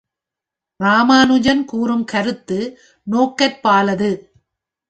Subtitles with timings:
[0.79, 2.59] ராமானுஜன் கூறும் கருத்து
[3.07, 4.11] நோக்கற்பாலது.